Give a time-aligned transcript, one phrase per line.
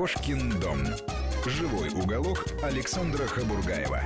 [0.00, 0.78] Кошкин дом.
[1.44, 4.02] Живой уголок Александра Хабургаева.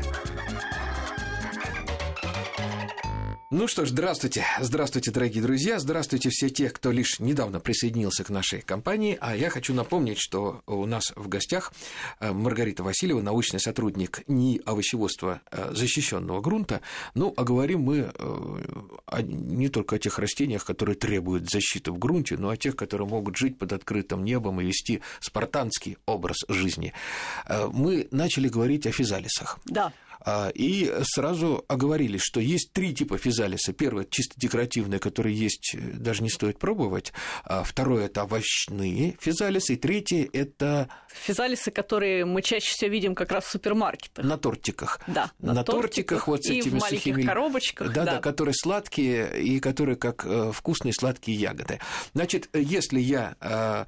[3.57, 4.45] Ну что ж, здравствуйте.
[4.59, 5.79] Здравствуйте, дорогие друзья.
[5.79, 9.17] Здравствуйте все те, кто лишь недавно присоединился к нашей компании.
[9.21, 11.73] А я хочу напомнить, что у нас в гостях
[12.19, 16.81] э, Маргарита Васильева, научный сотрудник НИИ овощеводства э, защищенного грунта.
[17.15, 22.37] Ну, а говорим мы э, не только о тех растениях, которые требуют защиты в грунте,
[22.37, 26.93] но о тех, которые могут жить под открытым небом и вести спартанский образ жизни.
[27.49, 29.61] Мы начали говорить о физалисах.
[29.67, 29.93] Да.
[30.25, 33.73] А, и сразу оговорились, что есть три типа физалиса.
[33.73, 37.13] Первый– чисто декоративные, которые есть, э, даже не стоит пробовать.
[37.45, 39.75] А второе– это овощные физалисы.
[39.75, 40.89] И третье– это…
[41.09, 44.25] Физалисы, которые мы чаще всего видим как раз в супермаркетах.
[44.25, 45.01] На тортиках.
[45.07, 47.23] Да, на, на тортиках, тортиках вот с и этими в маленьких сухими…
[47.27, 47.93] коробочках.
[47.93, 51.81] Да, да, да, которые сладкие и которые как э, вкусные сладкие ягоды.
[52.15, 53.85] Значит, если я э,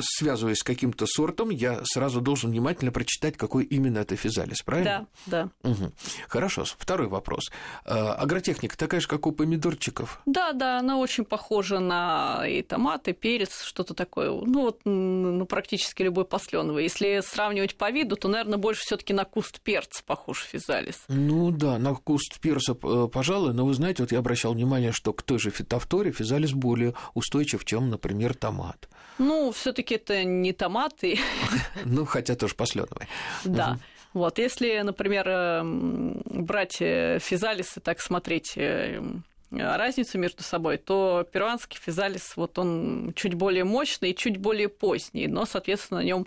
[0.00, 5.06] связываясь с каким-то сортом, я сразу должен внимательно прочитать, какой именно это физалис, правильно?
[5.26, 5.70] Да, да.
[5.70, 5.92] Угу.
[6.28, 7.50] Хорошо, второй вопрос.
[7.84, 10.20] А, агротехника такая же, как у помидорчиков?
[10.26, 14.30] Да, да, она очень похожа на и томат, и перец, что-то такое.
[14.30, 16.84] Ну, вот ну, практически любой посленовый.
[16.84, 21.04] Если сравнивать по виду, то, наверное, больше все таки на куст перца похож физалис.
[21.08, 25.12] Ну да, на куст перца, э, пожалуй, но вы знаете, вот я обращал внимание, что
[25.12, 28.88] к той же фитофторе физалис более устойчив, чем, например, томат.
[29.18, 31.18] Ну, все-таки это не томаты.
[31.84, 33.06] Ну, хотя тоже посленовый.
[33.44, 33.78] Да.
[34.14, 39.02] Вот, если, например, эм, брать э, физалисы, так смотреть э,
[39.50, 45.28] разницу между собой, то перуанский физалис, вот он чуть более мощный и чуть более поздний,
[45.28, 46.26] но, соответственно, на нем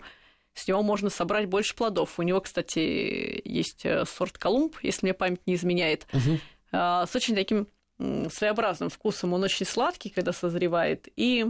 [0.54, 2.18] с него можно собрать больше плодов.
[2.18, 6.40] У него, кстати, есть э, сорт Колумб, если мне память не изменяет, угу.
[6.72, 9.32] с очень таким своеобразным вкусом.
[9.32, 11.46] Он очень сладкий, когда созревает, и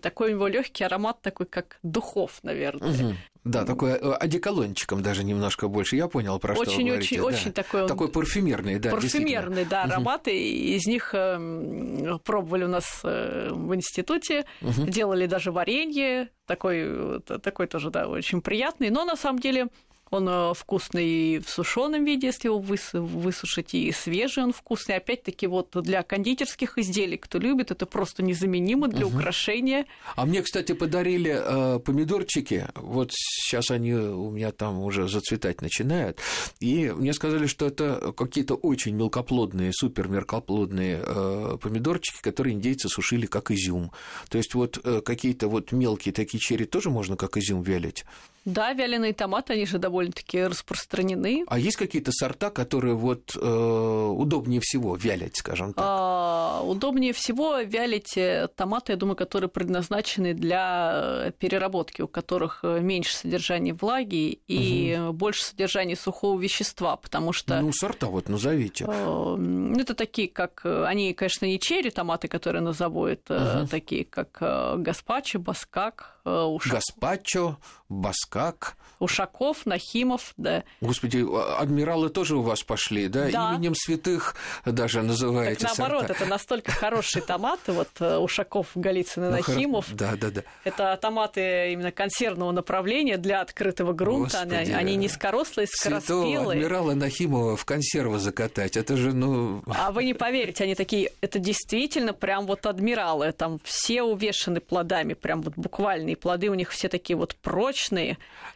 [0.00, 2.90] такой у него легкий аромат, такой как духов, наверное.
[2.90, 3.14] Угу.
[3.44, 5.96] Да, такой э, одеколончиком даже немножко больше.
[5.96, 7.14] Я понял, про очень, что вы говорите.
[7.14, 7.26] Очень, да.
[7.26, 7.88] очень такой...
[7.88, 10.30] Такой парфюмерный, да, Парфюмерный, да, ароматы.
[10.30, 10.38] Угу.
[10.38, 14.86] Из них эм, пробовали у нас э, в институте, угу.
[14.86, 18.90] делали даже варенье, такой, такой тоже, да, очень приятный.
[18.90, 19.68] Но на самом деле
[20.10, 24.96] он э, вкусный в сушеном виде, если его высушить, и свежий он вкусный.
[24.96, 29.16] Опять-таки, вот для кондитерских изделий, кто любит, это просто незаменимо для угу.
[29.16, 29.86] украшения.
[30.16, 32.68] А мне, кстати, подарили э, помидорчики.
[32.74, 36.18] Вот сейчас они у меня там уже зацветать начинают.
[36.60, 43.26] И мне сказали, что это какие-то очень мелкоплодные, супер мелкоплодные э, помидорчики, которые индейцы сушили
[43.26, 43.92] как изюм.
[44.28, 48.04] То есть вот э, какие-то вот мелкие такие черри тоже можно как изюм вялить.
[48.48, 51.44] Да, вяленые томаты, они же довольно-таки распространены.
[51.48, 55.84] А есть какие-то сорта, которые вот э, удобнее всего вялить, скажем так?
[55.86, 62.60] А, удобнее всего вялить э, томаты, я думаю, которые предназначены для э, переработки, у которых
[62.62, 65.12] э, меньше содержания влаги и угу.
[65.12, 67.60] больше содержания сухого вещества, потому что...
[67.60, 68.86] Ну, сорта вот назовите.
[68.88, 70.64] Э, это такие, как...
[70.64, 73.66] Они, конечно, не черри томаты, которые назовут, угу.
[73.70, 74.38] такие, как
[74.80, 76.72] гаспачо, баскак, ушак.
[76.72, 77.58] Гаспачо,
[77.88, 78.76] баскак.
[78.98, 80.64] Ушаков, Нахимов, да.
[80.80, 83.30] Господи, а, адмиралы тоже у вас пошли, да?
[83.30, 83.54] да.
[83.54, 84.34] Именем святых
[84.64, 86.14] даже называете так, наоборот, сорта.
[86.14, 89.86] это настолько хорошие томаты, вот э, Ушаков, Голицын и ну, Нахимов.
[89.94, 90.42] Да, да, да.
[90.64, 94.40] Это томаты именно консервного направления для открытого грунта.
[94.44, 96.26] Господи, они низкорослые, скороспелые.
[96.26, 99.62] Святого адмирала Нахимова в консервы закатать, это же, ну...
[99.66, 105.14] А вы не поверите, они такие, это действительно прям вот адмиралы, там все увешаны плодами,
[105.14, 107.77] прям вот буквальные плоды у них все такие вот прочные.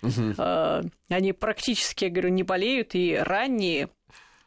[0.02, 0.34] Угу.
[0.38, 3.88] Э, они практически, я говорю, не болеют и ранние.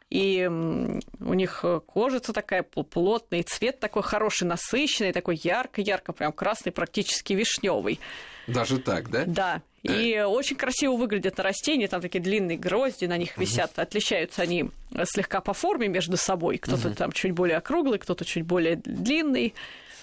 [0.08, 6.70] И у них кожица такая плотная, и цвет такой хороший, насыщенный, такой ярко-ярко, прям красный,
[6.70, 7.98] практически вишневый.
[8.46, 9.24] Даже так, да?
[9.26, 9.62] Да.
[9.82, 10.26] И э.
[10.26, 13.72] очень красиво выглядят на растения, там такие длинные грозди на них висят.
[13.72, 13.82] Угу.
[13.82, 14.70] Отличаются они
[15.04, 16.58] слегка по форме между собой.
[16.58, 16.96] Кто-то угу.
[16.96, 19.54] там чуть более округлый, кто-то чуть более длинный.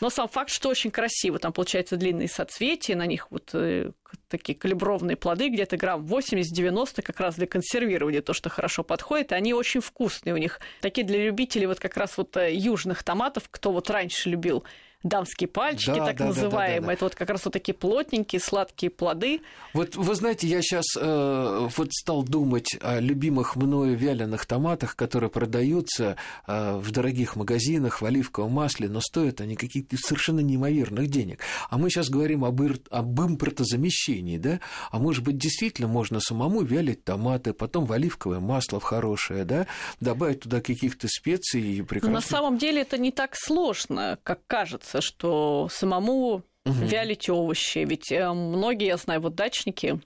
[0.02, 3.92] Но сам факт, что очень красиво, там получается длинные соцветия, на них вот э,
[4.28, 9.36] такие калибровные плоды, где-то грамм 80-90 как раз для консервирования, то, что хорошо подходит, и
[9.36, 10.60] они очень вкусные у них.
[10.82, 14.64] Такие для любителей вот как раз вот э, южных томатов, кто вот раньше любил
[15.04, 16.80] дамские пальчики, да, так да, называемые.
[16.80, 16.94] Да, да, да.
[16.94, 19.42] Это вот как раз вот такие плотненькие, сладкие плоды.
[19.74, 25.30] Вот вы знаете, я сейчас э, вот стал думать о любимых мною вяленых томатах, которые
[25.30, 26.16] продаются
[26.48, 31.42] э, в дорогих магазинах в оливковом масле, но стоят они каких-то совершенно неимоверных денег.
[31.70, 34.62] А мы сейчас говорим об, об импортозамещении, да?
[34.90, 39.68] А может быть, действительно можно самому вялить томаты, потом в оливковое масло в хорошее, да?
[40.00, 42.10] Добавить туда каких-то специй и прекрасно.
[42.10, 46.44] Но на самом деле это не так сложно, как кажется кажется, что самому угу.
[46.66, 47.80] вялить овощи.
[47.80, 50.00] Ведь э, многие, я знаю, вот дачники,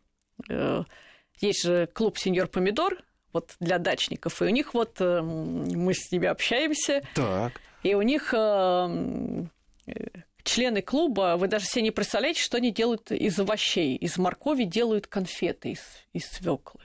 [0.50, 0.84] э,
[1.40, 3.04] есть же клуб «Сеньор Помидор»,
[3.34, 7.54] вот для дачников, и у них вот э, мы с ними общаемся, так.
[7.84, 8.34] и у них
[10.44, 13.98] члены клуба, вы даже себе не представляете, что они делают из овощей.
[13.98, 15.82] Из моркови делают конфеты из,
[16.14, 16.82] из свеклы.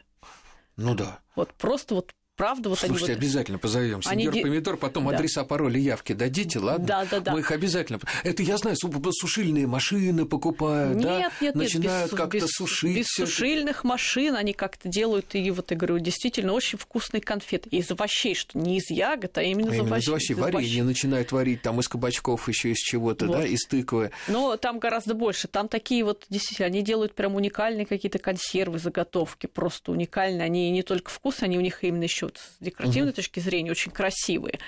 [0.76, 1.20] Ну да.
[1.36, 3.18] Вот просто вот правда вот Слушайте, они вот...
[3.22, 4.42] обязательно позовем сеньор Они...
[4.42, 5.14] помидор, потом Да.
[5.14, 6.84] адреса, пароли, явки дадите, ладно?
[6.84, 7.32] Да, да, да.
[7.32, 8.00] Мы их обязательно.
[8.24, 11.18] Это я знаю, су- сушильные машины покупают, да?
[11.18, 12.96] Нет, нет, нет, начинают без, как-то без- сушить.
[12.96, 13.30] без всё это.
[13.30, 17.68] сушильных машин они как-то делают, и вот я говорю, действительно очень вкусные конфеты.
[17.68, 20.06] Из овощей, что не из ягод, а именно А из именно овощей.
[20.06, 20.34] из овощей.
[20.34, 23.36] Варенье начинают варить там из кабачков, еще из чего-то, Вот.
[23.38, 24.10] да, из тыквы.
[24.26, 25.46] Но там гораздо больше.
[25.46, 30.42] Там такие вот, действительно, они делают прям уникальные какие-то консервы, заготовки, просто уникальные.
[30.44, 33.92] Они не только вкус, они у них именно еще вот с декоративной точки зрения очень
[33.92, 34.58] красивые.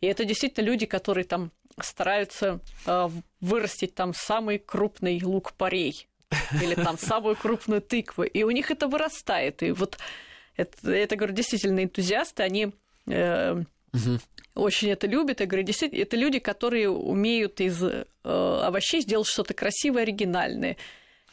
[0.00, 3.08] И это действительно люди, которые там стараются э,
[3.40, 6.08] вырастить там самый крупный лук-порей
[6.62, 8.24] или там самую крупную тыкву.
[8.24, 9.62] И у них это вырастает.
[9.62, 9.98] И вот
[10.56, 12.72] это, это говорю, действительно энтузиасты, они
[13.06, 13.62] э,
[14.54, 15.40] очень это любят.
[15.40, 20.76] Я говорю, действительно, это люди, которые умеют из э, овощей сделать что-то красивое, оригинальное.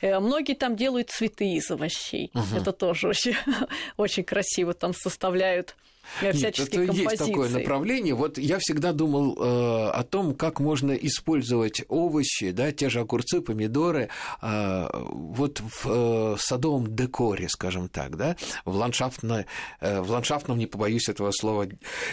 [0.02, 2.32] Э, Многие там делают цветы из овощей.
[2.56, 3.36] Это тоже очень,
[3.98, 4.74] очень красиво.
[4.74, 5.76] Там составляют
[6.22, 8.16] Нет, это есть такое направление.
[8.16, 13.42] Вот я всегда думал э, о том, как можно использовать овощи, да, те же огурцы,
[13.42, 14.10] помидоры,
[14.42, 19.46] э, вот в э, садовом декоре, скажем так, да, в, ландшафтно,
[19.80, 21.68] э, в ландшафтном, не побоюсь этого слова,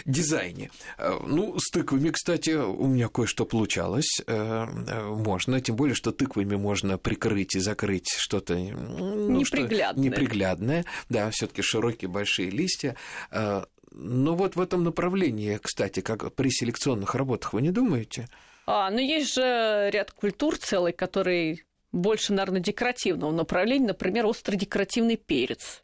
[0.05, 0.71] дизайне.
[0.97, 4.21] Э, ну, с тыквами, кстати, у меня кое-что получалось.
[4.27, 10.03] Э, э, можно, тем более, что тыквами можно прикрыть и закрыть что-то ну, что- Неприглядное.
[10.03, 10.85] неприглядное.
[11.09, 12.95] Да, все таки широкие большие листья.
[13.31, 18.27] Э, ну вот в этом направлении, кстати, как при селекционных работах, вы не думаете?
[18.65, 25.17] А, ну есть же ряд культур целый, который больше, наверное, декоративного направления, например, острый декоративный
[25.17, 25.83] перец.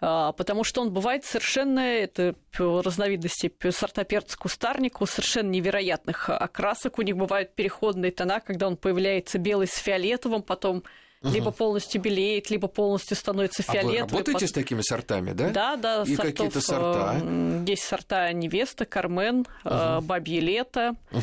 [0.00, 6.98] А, потому что он бывает совершенно, это разновидности сорта перца кустарника, совершенно невероятных окрасок.
[6.98, 10.84] У них бывают переходные тона, когда он появляется белый с фиолетовым, потом
[11.32, 15.50] либо полностью белеет, либо полностью становится А вы работаете потом- с такими сортами, да?
[15.50, 17.20] Да, да, И сортов, какие-то сорта?
[17.22, 20.94] э, Есть сорта Невеста, Кармен, э, Бабье лето.
[21.10, 21.20] Э,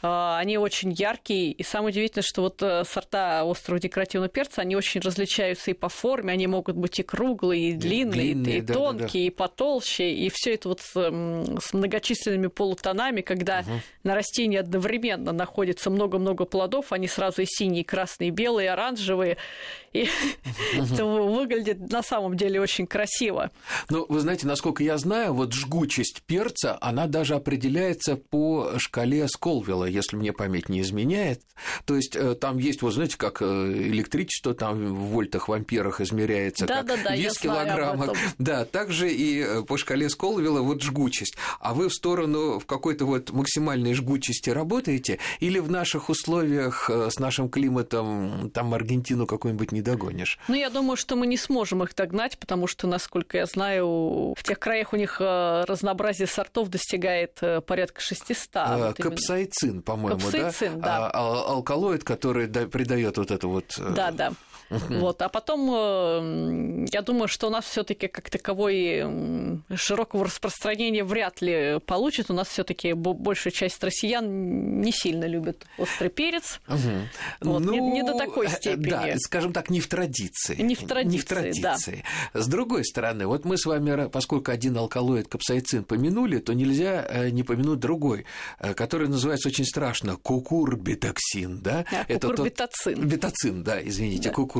[0.00, 5.00] Они очень яркие, и самое удивительное, что вот э, сорта острого декоративного перца, они очень
[5.00, 8.74] различаются и по форме, они могут быть и круглые, и длинные, и- длинные, и, да-да-да.
[8.98, 13.64] тонкие, и потолще, и все это вот с, с многочисленными полутонами, когда
[14.04, 18.68] на растении одновременно находится много-много плодов, они сразу и синие, и красные, и белые, и
[18.68, 19.36] оранжевые,
[19.92, 20.08] и
[20.76, 23.50] это выглядит на самом деле очень красиво.
[23.88, 29.87] Ну, вы знаете, насколько я знаю, вот жгучесть перца, она даже определяется по шкале Сколвилла,
[29.88, 31.40] если мне память не изменяет.
[31.84, 36.00] То есть э, там есть, вот знаете, как э, электричество там в вольтах, в амперах
[36.00, 38.08] измеряется, как Да-да-да, я вес в знаю об килограммах.
[38.10, 38.16] этом.
[38.38, 41.36] Да, также и э, по шкале Сколвилла вот жгучесть.
[41.60, 45.18] А вы в сторону в какой-то вот максимальной жгучести работаете?
[45.40, 50.38] Или в наших условиях с нашим климатом там Аргентину какую-нибудь не догонишь?
[50.48, 54.42] Ну, я думаю, что мы не сможем их догнать, потому что, насколько я знаю, в
[54.42, 58.48] тех краях у них разнообразие сортов достигает порядка 600.
[58.54, 59.77] А, вот именно.
[59.80, 60.86] По-моему, Капсаицин, да?
[60.98, 61.10] да.
[61.10, 63.76] А, ал- алкалоид, который придает вот это вот...
[63.78, 64.32] э, Да, да.
[64.70, 65.22] Вот.
[65.22, 71.04] А потом, э, я думаю, что у нас все таки как таковой м, широкого распространения
[71.04, 72.30] вряд ли получит.
[72.30, 76.60] У нас все таки большая часть россиян не сильно любит острый перец.
[76.66, 77.08] Мгм.
[77.40, 78.90] Вот, не- не до такой э, степени.
[78.90, 80.56] Да, скажем так, не в традиции.
[80.60, 81.76] Не в Не в традиции, да.
[81.76, 82.04] традиции.
[82.34, 87.30] С другой стороны, вот мы с вами, поскольку один алкалоид капсаицин помянули, то нельзя э,
[87.30, 88.26] не помянуть другой,
[88.60, 91.84] э, который называется очень страшно кукурбитоксин, да?
[91.90, 93.08] Да, кукурбитоцин.
[93.08, 94.34] Бетацин, да, извините, Да.
[94.34, 94.57] кукурбитоцин.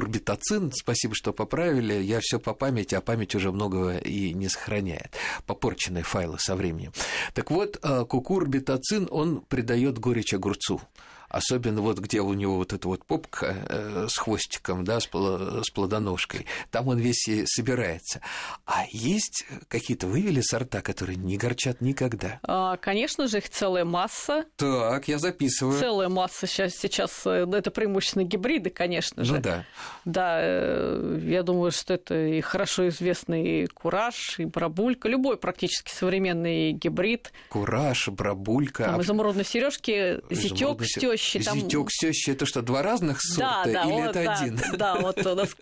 [0.74, 1.94] Спасибо, что поправили.
[1.94, 5.10] Я все по памяти, а память уже многого и не сохраняет.
[5.46, 6.92] Попорченные файлы со временем.
[7.34, 10.80] Так вот, э, кукурбитоцин, он придает горечь огурцу.
[11.28, 15.62] Особенно вот где у него вот эта вот попка э, с хвостиком, да, с, пло-
[15.62, 18.20] с плодоножкой, там он весь и собирается.
[18.64, 22.40] А есть какие-то вывели сорта, которые не горчат никогда?
[22.42, 24.44] А, Конечно же, их целая масса.
[24.56, 25.78] Так, я записываю.
[25.78, 29.34] Целая масса сейчас, сейчас э, это преимущественно гибриды, конечно же.
[29.34, 29.64] Ну да.
[30.04, 35.90] Да, э, я думаю, что это и хорошо известный и кураж, и барабулька, любой практически
[35.90, 37.32] современный гибрид.
[37.50, 38.84] Кураж, брабулька.
[38.84, 40.86] Там а изумрудной сережки, зятек изумрудный
[41.18, 41.44] с се- тещей.
[41.44, 41.86] Там...
[41.88, 44.60] Тещей это что, два разных Да, сорта да, или вот, это да, один?
[44.76, 45.56] Да, вот у нас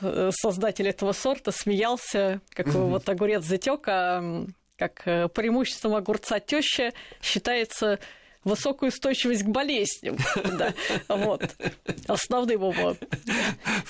[0.00, 4.44] э, создатель этого сорта смеялся, какой вот огурец зятек, а
[4.76, 7.98] как э, преимуществом огурца теща считается
[8.44, 10.16] высокую устойчивость к болезням.
[10.58, 10.74] Да,
[11.08, 11.42] вот.
[12.06, 12.96] Основным его.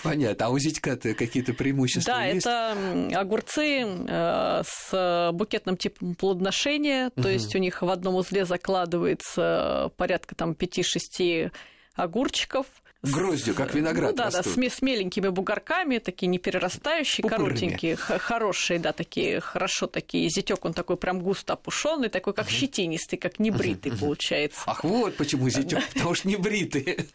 [0.03, 0.47] Понятно.
[0.47, 2.47] А у зятька-то какие-то преимущества Да, есть?
[2.47, 2.77] это
[3.19, 10.35] огурцы э, с букетным типом плодоношения, то есть у них в одном узле закладывается порядка
[10.35, 11.51] там 5-6
[11.95, 12.67] огурчиков.
[13.03, 14.53] Гроздью, как виноград Ну да, да, растут.
[14.53, 17.47] с, ме- с меленькими бугорками, такие не перерастающие, Пупырыми.
[17.49, 20.29] коротенькие, хорошие, да, такие, хорошо такие.
[20.29, 24.61] Зятек он такой прям густо опушенный, такой как щетинистый, как небритый получается.
[24.67, 27.07] Ах, вот почему зятёк, потому что не бритые.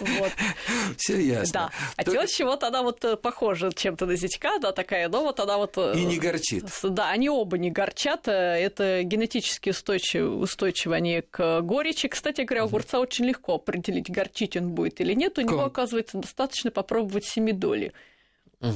[0.00, 0.30] Вот.
[0.96, 1.52] Все ясно.
[1.52, 1.70] Да.
[1.96, 5.56] А теща вот она вот э, похожа чем-то на зятька, да, такая, но вот она
[5.58, 5.72] вот...
[5.76, 6.66] э, И не горчит.
[6.84, 8.28] Да, они оба не горчат.
[8.28, 12.06] э, Это генетически устойчивы, устойчивы они к горечи.
[12.08, 15.38] Кстати говоря, огурца очень легко определить, горчить он будет или нет.
[15.38, 15.66] У него, Как?
[15.66, 17.92] оказывается, достаточно попробовать семидоли.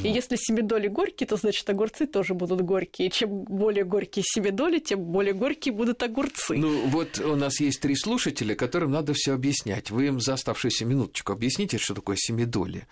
[0.04, 3.08] И если семидоли горькие, то значит огурцы тоже будут горькие.
[3.08, 6.58] Чем более горькие семидоли, тем более горькие будут огурцы.
[6.58, 9.90] Ну, вот у нас есть три слушателя, которым надо все объяснять.
[9.90, 12.86] Вы им за оставшуюся минуточку объясните, что такое семидоли.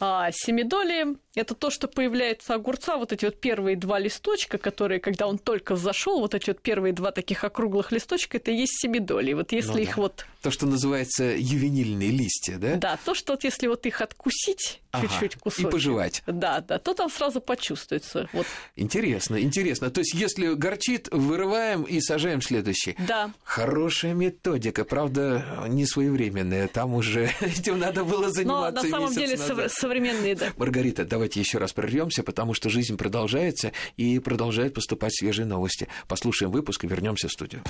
[0.00, 5.26] А семидоли– это то, что появляется огурца, вот эти вот первые два листочка, которые, когда
[5.26, 9.32] он только зашел, вот эти вот первые два таких округлых листочка, это и есть семидоли.
[9.32, 10.02] Вот если Ну их да.
[10.02, 12.76] вот, То, что называется ювенильные листья, да?
[12.76, 16.22] да, то, что вот если вот их откусить Ага, чуть-чуть и кусочек, пожевать.
[16.26, 18.28] да, да, то там сразу почувствуется.
[18.32, 19.90] Вот, Интересно, интересно.
[19.90, 22.96] То есть, если горчит, вырываем и сажаем следующий.
[23.06, 23.30] да.
[23.44, 26.68] Хорошая методика, правда, не своевременная.
[26.68, 29.72] Там уже этим надо было Но заниматься на самом деле назад.
[29.88, 30.52] Сов- современные, да.
[30.56, 35.88] Маргарита, давайте еще раз прервемся, потому что жизнь продолжается и продолжают поступать свежие новости.
[36.06, 37.62] Послушаем выпуск и вернемся в студию.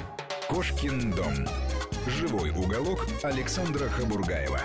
[0.49, 1.47] Кошкин дом.
[2.19, 4.61] Живой уголок Александра Хабургаева.